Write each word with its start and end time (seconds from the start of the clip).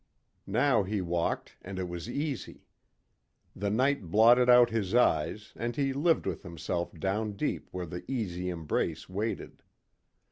Now 0.47 0.81
he 0.81 0.99
walked 0.99 1.57
and 1.61 1.77
it 1.77 1.87
was 1.87 2.09
easy. 2.09 2.65
The 3.55 3.69
night 3.69 4.09
blotted 4.09 4.49
out 4.49 4.71
his 4.71 4.95
eyes 4.95 5.53
and 5.55 5.75
he 5.75 5.93
lived 5.93 6.25
with 6.25 6.41
himself 6.41 6.91
down 6.99 7.33
deep 7.33 7.67
where 7.69 7.85
the 7.85 8.03
easy 8.11 8.49
embrace 8.49 9.07
waited. 9.07 9.61